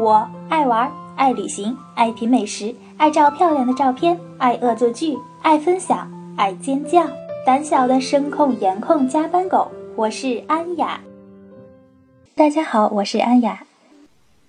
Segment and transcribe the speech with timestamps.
[0.00, 7.06] 我爱玩，爱旅行，爱品美食，爱照漂亮的照片，爱恶作剧，爱分享，爱尖叫。
[7.44, 11.02] 胆小的声控颜控加班狗，我是安雅。
[12.34, 13.64] 大家好，我是安雅。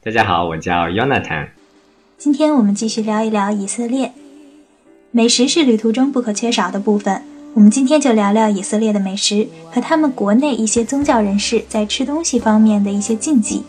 [0.01, 1.49] 大家好，我叫 Yonatan。
[2.17, 4.13] 今天我们继续聊一聊以色列。
[5.11, 7.23] 美食是旅途中不可缺少的部分，
[7.55, 13.65] 我们今天就聊聊以色列的美食和他们国内一些宗教人士在吃东西方面的一些禁忌。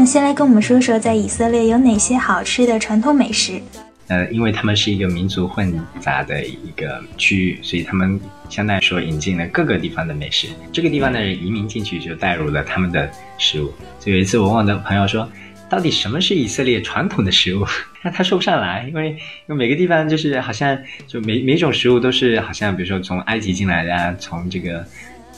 [0.00, 3.60] 那先来跟我们说说，在以色列有哪些好吃的传统美食？
[4.08, 8.18] 呃，因为他们是一个民族混杂的一个区域，所以他们
[8.48, 10.48] 相对来说引进了各个地方的美食。
[10.72, 13.70] 这个地方的人移民进去，就带入了他们的食物。
[13.98, 15.30] 所以有一次我问我的朋友说，
[15.68, 17.66] 到底什么是以色列传统的食物？
[18.02, 19.16] 那他说不上来，因为因
[19.48, 24.82] 为每个地方就是好像就每每种食物都是好像，比如说从埃及进来的，从这个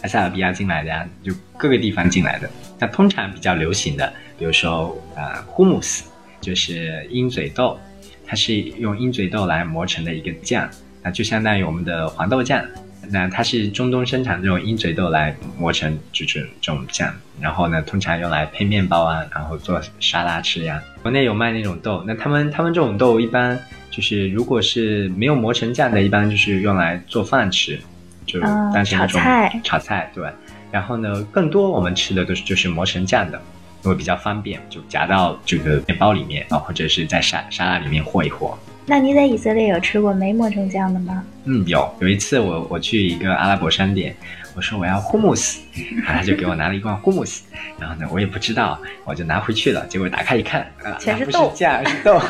[0.09, 2.49] 塞俄比亚进来的呀，就各个地方进来的。
[2.79, 6.03] 那通常比较流行的，比如说呃，hummus，
[6.41, 7.79] 就是鹰嘴豆。
[8.25, 10.67] 它是用鹰嘴豆来磨成的一个酱，
[11.03, 12.65] 那就相当于我们的黄豆酱。
[13.11, 20.83] 那它是中东生产这种鹰嘴豆来磨成就是这种酱，然后呢，通常用来配面包啊，然后做沙拉吃呀。
[21.03, 23.59] 国内有卖那种豆，那他们他们这种豆一般
[23.91, 27.79] 就是如果是没有磨成酱的，一般就是用来做饭吃，
[28.27, 29.61] 就当成那种炒菜。
[29.65, 30.29] 炒菜对。
[30.71, 33.41] 然后呢，更多我们吃的都是就是磨成酱的。
[33.85, 38.57] 因为比较方便，就夹到这个面包里面啊，或者是在沙沙拉里面和一和。
[38.87, 41.25] 那你在以色列有吃过没磨成酱的吗？
[41.47, 41.93] 嗯，有。
[41.99, 44.15] 有一次我我去一个阿拉伯商店，
[44.55, 45.59] 我说我要 hummus，
[45.97, 47.41] 然 后他就给我拿了一罐 hummus，
[47.77, 49.85] 然后呢我也不知道，我就拿回去了。
[49.89, 52.21] 结果打开一看，啊，全是豆，酱是豆。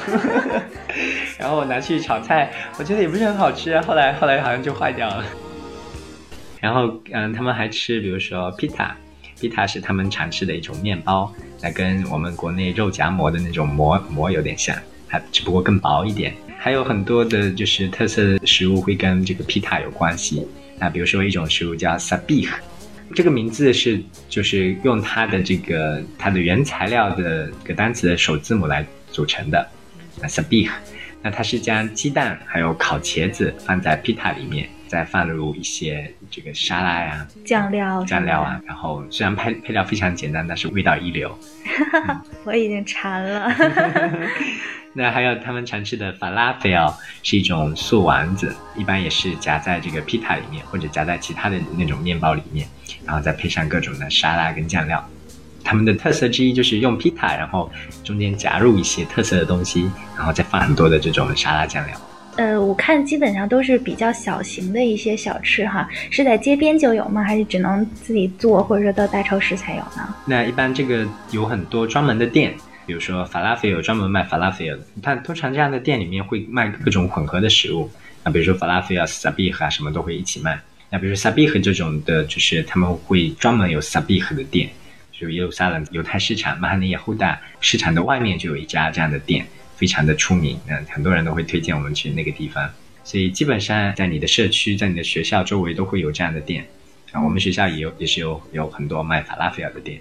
[1.38, 5.22] 然后我拿去炒菜，我觉得也不是很好吃，后来后来好像就坏掉了。
[6.62, 14.76] 然后嗯，他们还吃，比如说 pita，pita 是他们常吃的一种面包，那跟我们国内肉夹馍的那种馍馍有点像，
[15.08, 16.32] 它只不过更薄一点。
[16.56, 20.46] 还有很多的就是特色食物会跟这个 pita 有关系。
[20.78, 22.48] 那比如说一种食物叫 sabih，
[23.12, 29.68] 这个名字是就是用它的这个它的原材料的这个单词的首字母来组成的。
[30.20, 30.70] 那 sabih，
[31.22, 34.68] 那它是将鸡蛋还有烤茄子放在皮塔里面。
[34.92, 41.34] 再放入一些这个沙拉呀、酱料、酱料啊，然后虽然配配料非常简单，但是味道一流。
[42.44, 43.50] 我已经馋了。
[44.92, 52.68] 那还有他们常吃的法拉菲奥，是一种素丸子，一般也是夹在这个皮塔里面，或者夹在其他的那种面包里面，
[53.06, 55.02] 然后再配上各种的沙拉跟酱料。
[55.72, 57.72] 他们的特色之一就是用皮塔，然后
[58.04, 61.96] 中间夹入一些特色的东西，然后再放很多的这种沙拉酱料。
[62.36, 67.22] 呃，我看基本上都是比较小型的一些小吃哈，是在街边就有吗？
[67.22, 70.14] 还是只能自己做，或者说到大超市才有呢？
[70.26, 72.52] 那一般这个有很多专门的店，
[72.84, 77.90] 比如说法拉菲有专门卖法拉菲尔的，但通常这样的店里面会卖各种混合的食物，
[78.22, 80.60] 那比如说法拉菲尔、萨比和啊什么都会一起卖。
[80.90, 84.68] 那比如说萨比和这种的，就是他们会专门有萨比和的店，
[85.22, 89.46] 就耶路撒冷犹太市场、马哈尼亚胡大市场的外面就有一家这样的店。
[89.74, 92.70] 非常的出名，嗯，很多人都会推荐我们去那个地方，
[93.02, 96.64] 所以基本上在你的社区、在你的学校周围都会有这样的店，
[97.10, 99.98] 啊，我们学校也有，也是有有很多卖法拉菲尔的店。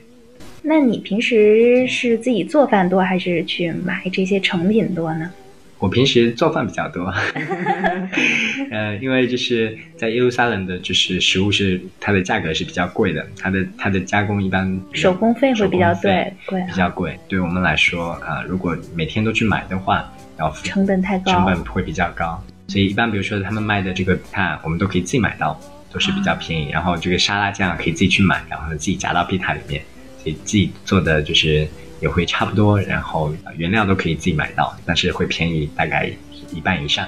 [0.62, 5.32] 那你平时是自己做饭多，还是去买这些成品多呢？
[5.81, 7.12] 我平时做饭比较多，
[8.69, 17.20] 呃，因为就是在耶路撒冷的，就是食物是它的价格是比较贵的，它的它的加工一般手工费会比较贵，贵比较贵。
[17.28, 22.40] 对我们来说啊，如果每天都去买的话，要成本太高，成本会比较高。
[22.68, 25.59] 所以一般比如说他们卖的这个塔，我们都可以自己买到，
[25.91, 26.70] 都是比较便宜。
[26.70, 29.81] 然后这个沙拉酱可以自己去买，然后自己夹到皮塔里面，
[30.22, 31.68] 所以自己做的就是。
[32.02, 36.12] 也会差不多，然后原料都可以自己买到，但是会便宜大概
[36.52, 37.08] 一半以上，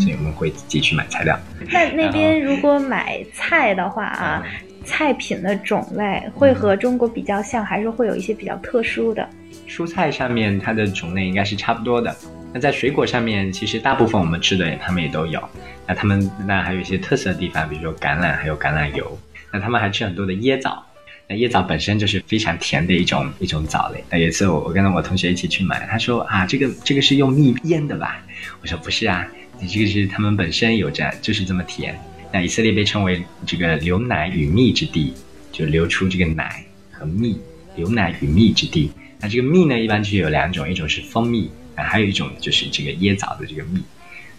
[0.00, 1.38] 所以我们会自己去买材料。
[1.70, 4.42] 那那边如果买菜的话啊，
[4.84, 9.26] 菜品的种类会和中国比较像，还是会有一些比较特殊的？
[9.68, 12.14] 蔬菜上面它的种类应该是差不多的。
[12.52, 15.42] 那在水果上面，其实大部分我们吃的他们也都有。
[15.86, 19.18] 那他们那还有一些特色的地方，比如说橄榄还有橄榄油。
[19.50, 20.84] 那他们还吃很多的椰枣。
[21.26, 24.04] 那椰枣本身就是非常甜的一种一种枣类。
[24.10, 28.22] 那有一次我我跟我同学一起去买，他说啊，这个这个是用蜜腌的吧？
[28.60, 29.26] 我说不是啊，
[29.58, 31.98] 你这个是他们本身有着就是这么甜。
[32.30, 35.14] 那以色列被称为这个流奶与蜜之地，
[35.50, 37.40] 就流出这个奶和蜜，
[37.76, 38.90] 流奶与蜜之地。
[39.20, 43.80] 那这个蜜呢，一般就是有两种，一种是蜂蜜，啊，还有一种就是这个椰枣的这个蜜。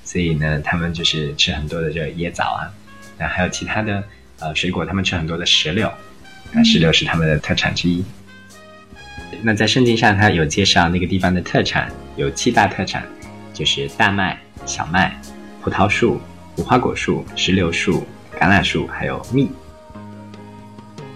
[0.04, 2.70] 所以呢，他们就是吃很多的这个椰枣啊，
[3.18, 4.04] 那还有其他的
[4.40, 5.92] 呃水果，他们吃很多的石榴。
[6.64, 8.04] 石榴是他们的特产之一。
[9.42, 13.04] 那在圣经上，它有介绍那个地方的特产，有七大特产，
[13.54, 15.20] 就是大麦、小麦、
[15.62, 16.20] 葡萄树、
[16.58, 18.06] 无花果树、石榴树、
[18.40, 19.50] 橄榄树，还有蜜。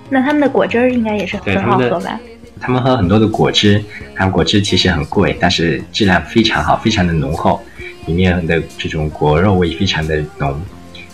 [0.10, 2.20] 那他们的果汁儿应该也是很好喝吧？
[2.60, 3.82] 他们喝很多的果汁，
[4.16, 7.62] 他们果汁其实很贵，但是质量非常好，非常的浓厚，
[8.06, 10.62] 里面的这种果肉味非常的浓。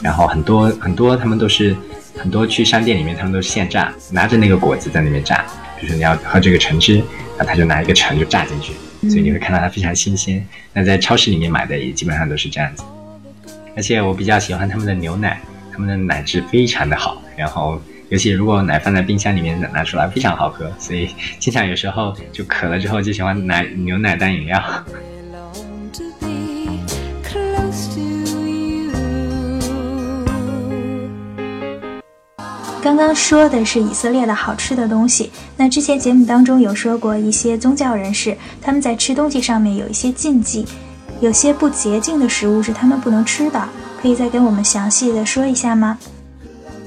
[0.01, 1.75] 然后很多很多，他们都是
[2.17, 5.45] 很多去商店里面，他们都是现榨，拿着那个果子在那边榨。
[5.79, 7.03] 比如说你要喝这个橙汁，
[7.37, 8.73] 那他就拿一个橙就榨进去，
[9.09, 10.45] 所以你会看到它非常新鲜。
[10.73, 12.83] 那在超市里面买的也基本上都是这样子。
[13.75, 15.39] 而且我比较喜欢他们的牛奶，
[15.71, 17.81] 他们的奶质非常的好，然后。
[18.09, 21.09] 尤其如果奶放在冰箱里面拿出来，非常好喝，所以
[21.39, 24.63] 经常有时候就渴了之后就喜欢拿牛奶当饮料。
[32.85, 40.63] 刚刚说的是以色列的好吃的东西，那之前节目当中有说过一些宗教人士他们在吃东西上面有一些禁忌，
[41.19, 43.67] 有些不洁净的食物是他们不能吃的，
[43.99, 45.97] 可以再跟我们详细的说一下吗？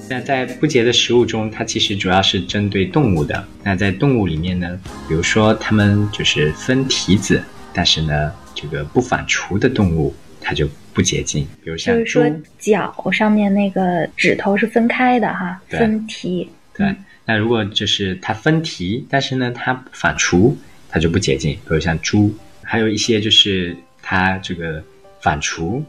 [0.08, 3.44] 那在不洁的食物中，它其实主要是针对动物的。
[3.64, 4.78] 那在动物里面呢，
[5.08, 7.42] 比如说它们就是分蹄子，
[7.72, 10.68] 但是呢，这个不反刍的动物它就
[10.98, 11.46] 不洁净。
[11.62, 12.28] 比如像就是说
[12.58, 16.50] 脚上面那个指头是分开的哈，分蹄。
[16.74, 16.92] 对，
[17.24, 20.52] 那如果就是它分蹄，但是呢它反刍，
[20.88, 21.52] 它就不洁净。
[21.52, 22.34] 比如像猪，
[22.64, 24.82] 还有一些就是它这个
[25.20, 25.80] 反刍，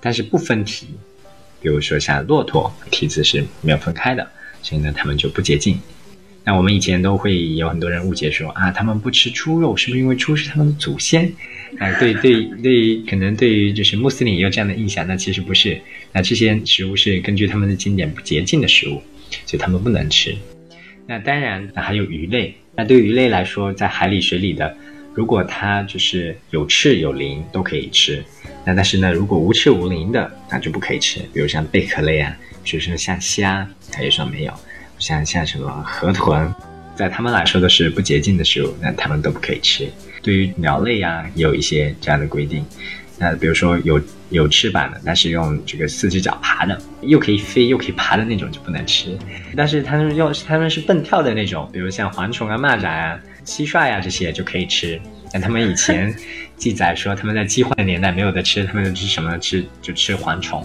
[0.00, 0.86] 但是不分蹄。
[1.60, 4.26] 比如说像骆驼，蹄子是没有分开的，
[4.62, 5.78] 所以呢，它们就不洁净。
[6.48, 11.30] 那我们以前都会有很多人误解说啊，他们不吃猪肉，是不是因为猪是他们的祖先？
[11.78, 15.78] 啊，对对对，可能对于就是穆斯林有这样的印象，那其实不是。
[16.10, 19.02] 那这些食物是根据他们的经典不洁净的食物，
[19.44, 20.34] 所以他们不能吃。
[21.06, 22.54] 那当然，还有鱼类。
[22.74, 24.74] 那对鱼类来说，在海里、水里的，
[25.12, 28.24] 如果它就是有翅有鳞，都可以吃。
[28.64, 31.20] 那但是呢，如果无翅无鳞的，那就不可以吃。
[31.34, 32.34] 比如像贝壳类啊，
[32.64, 34.52] 比如说像虾，它也说没有。
[34.98, 36.52] 像像什么河豚，
[36.94, 39.88] 在他们来说都是不洁净的食物，那他们都不可以吃。
[40.22, 42.64] 对于鸟类呀，也有一些这样的规定。
[43.20, 44.00] 那比如说有
[44.30, 49.18] 有翅膀的，但是用这个四只脚爬的，又可以飞又可以爬的那种就不能吃。
[49.56, 55.00] 但是他们用他们是蹦跳的那种，比如像蝗虫啊、蚂蚱啊、蟋蟀呀这些就可以吃。
[55.32, 56.14] 但他们以前
[56.56, 59.36] 记载说，他们在饥荒的年代没有的吃，他们吃什么？
[59.38, 60.64] 吃就吃蝗虫。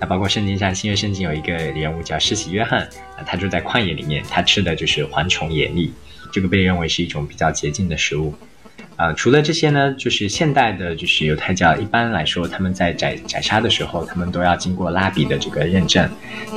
[0.00, 2.88] 那包括圣经上新约圣经有一个人物叫施洗约翰，
[3.26, 5.92] 他住在旷野里面，他吃的就是蝗虫野蜜，
[6.32, 8.34] 这个被认为是一种比较洁净的食物。
[8.96, 16.08] 啊，除了这些呢，就是现代的，就是犹太教一般来说，他们在宰宰杀的时候，他们都要经过拉比的这个认证，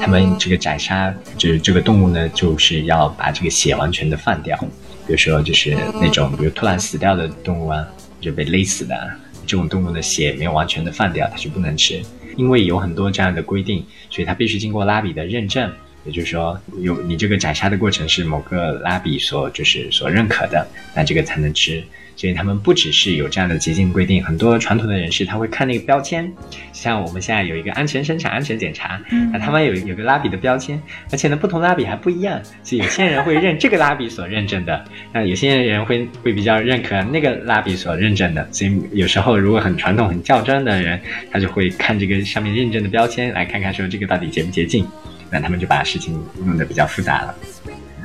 [0.02, 4.58] 他们这个宰杀就是这个动物呢，就是要把这个血完全的放掉。
[5.06, 7.86] 比如说，就是那种比如突然死掉的动物啊，
[8.20, 9.12] 就被勒死的
[9.46, 12.02] 这种动物的血没有完全的放掉，它就不能吃。
[12.36, 15.72] 因为有很多这样的规定，所以它必须经过拉比的认证。
[16.06, 21.84] 也就是说，有你这个宰杀的过程是某个拉比所就是所认可的，那这个才能吃。
[22.16, 26.32] 所以他们不只是有这样的洁净规定，很多传统的人士他会看那个标签，
[26.72, 29.02] 像我们现在有一个安全生产、安全检查，
[29.32, 30.80] 那他们有有个拉比的标签，
[31.12, 44.88] 而且呢不同拉比还不一样，所以有些人会认这个拉比所认证的，那有些人会会比较认可那个拉比所认证的，所以有时候如果很传统、很较真的人，他就会看这个上面认证的标签，来看看说这个到底洁不洁净，
[45.34, 47.36] 那他们就把事情弄得比较复杂了。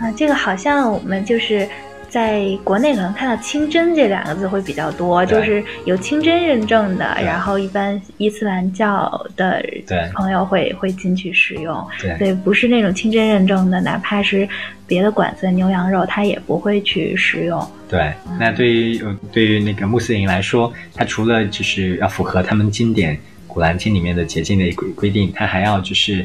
[0.01, 1.69] 啊，这个好像我们就是。
[2.11, 9.63] 在国内可能看到“清真”这两个字会比较多，就是有清真认证的，然后一般伊斯兰教的
[10.15, 11.87] 朋友会会进去使用。
[12.19, 14.49] 对，不是那种清真认证的，哪怕是
[14.87, 17.63] 别的馆子的牛羊肉，他也不会去食用。
[17.91, 18.99] 对，那对于
[19.31, 23.15] 对于那个穆斯林来说，他除了就是要符合他们经典
[23.47, 26.25] 《古兰经》里面的洁净的规规定，他还要就是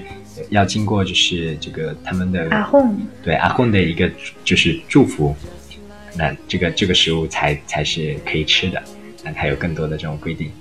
[0.54, 2.94] 要经过就是这个他们的阿訇，
[3.24, 4.10] 对阿訇的一个
[4.44, 5.36] 就是祝福。
[6.16, 8.82] 那这个这个食物才才是可以吃的，
[9.24, 10.52] 那它有更多的这种规定。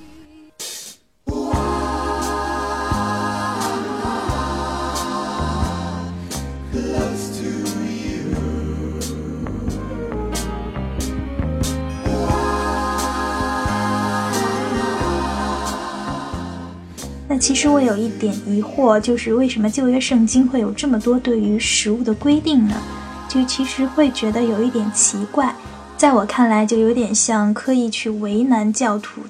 [17.43, 22.81] 其实我有一点疑惑，就是为什么旧约圣经会有这么多对于食物的规定呢？
[23.29, 25.53] 就其实会觉得有一点奇怪，
[25.97, 29.23] 在我看来就有点像刻意去为难教徒。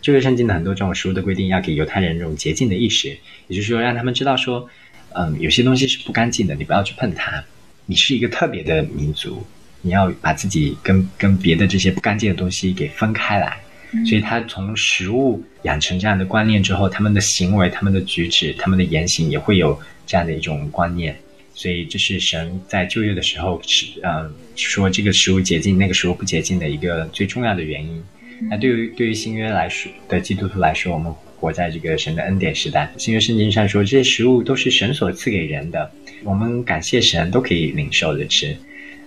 [0.00, 3.08] 旧约圣经的很多这种食物的规定，要给犹太人这种洁净的意识，
[3.48, 4.68] 也就是说让他们知道说，
[5.14, 7.42] 嗯，有些东西是不干净的，你不要去碰它。
[7.86, 9.42] 你是一个特别的民族，
[9.80, 13.58] 你要把自己跟跟别的这些不干净的东西给分开来。
[14.06, 21.14] 所以他从食物养成这样的观念之后，他们的行为、他们的举止、他们的言行也会有这样的一种观念。
[21.54, 28.02] 所以这是神在旧约的时候是嗯说这个食物洁净，那个食物不洁净的一个最重要的原因。
[28.48, 32.90] 那对于对于新约来说的基督徒来说，我们活在这个神的恩典时代。
[32.96, 35.92] 新约圣经上说，这些食物都是神所赐给人的，
[36.24, 38.56] 我们感谢神都可以领受着吃。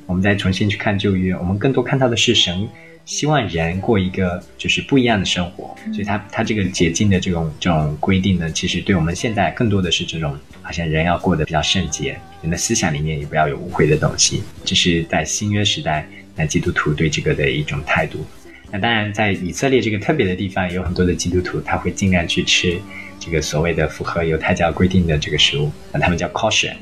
[0.05, 2.69] 我们再重新去看旧约，我们更多看到的是神。
[3.05, 18.25] 希望人过一个就是不一样的生活，所以他他这个洁净的这种这种规定呢，其实对我们现在更多的是这种，好像人要过得比较圣洁，人的思想里面也不要有污秽的东西，这是在新约时代那基督徒对这个的一种态度。
[18.71, 22.81] 那当然，在以色列这个特别的地方，有很多的基督徒他会尽量去吃
[23.19, 26.73] 这个所谓的符合犹太教规定的这个食物，那他们叫 kosher，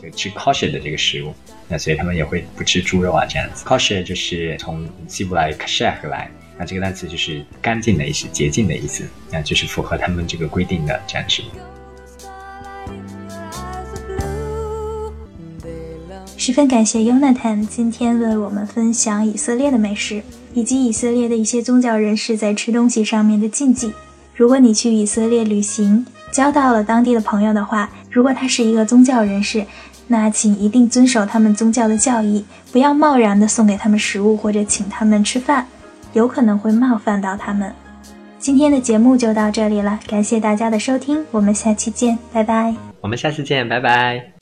[0.00, 1.34] 就吃 kosher 的这个食物。
[1.70, 3.64] 那所以他们也会不吃猪肉啊，这样子。
[3.64, 11.42] kosher 就是从希伯来 kasher 来，那这个单词就是干净的意思、洁净的意思，那就是符合他们这个规定的这样子。
[16.38, 20.22] 十分感谢 Yonatan 今天为我们分享以色列的美食，
[20.54, 23.92] 以及以色列的一些宗教人士在吃东西上面的禁忌。
[24.34, 29.66] 如果你去以色列旅行，交到了当地的朋友的话，如果他是一个宗教人士。
[30.08, 35.66] 那请一定遵守他们宗教的教义，不要贸然的送给他们食物或者请他们吃饭，
[36.14, 37.72] 有可能会冒犯到他们。
[38.38, 42.74] 今天的节目就到这里了，感谢大家的收听，我们下期见，拜拜。
[43.00, 44.38] 我们下次见，拜拜。